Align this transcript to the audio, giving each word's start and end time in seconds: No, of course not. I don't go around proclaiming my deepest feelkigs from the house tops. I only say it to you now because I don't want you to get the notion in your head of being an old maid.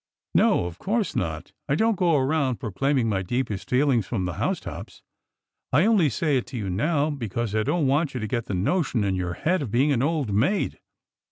No, 0.33 0.65
of 0.65 0.79
course 0.79 1.15
not. 1.15 1.51
I 1.69 1.75
don't 1.75 1.95
go 1.95 2.15
around 2.17 2.55
proclaiming 2.59 3.07
my 3.07 3.21
deepest 3.21 3.69
feelkigs 3.69 4.05
from 4.07 4.25
the 4.25 4.33
house 4.41 4.59
tops. 4.59 5.03
I 5.71 5.85
only 5.85 6.09
say 6.09 6.37
it 6.37 6.47
to 6.47 6.57
you 6.57 6.71
now 6.71 7.11
because 7.11 7.53
I 7.53 7.61
don't 7.61 7.85
want 7.85 8.15
you 8.15 8.19
to 8.19 8.25
get 8.27 8.45
the 8.45 8.55
notion 8.55 9.03
in 9.03 9.13
your 9.13 9.33
head 9.35 9.61
of 9.61 9.69
being 9.69 9.91
an 9.91 10.01
old 10.01 10.33
maid. 10.33 10.79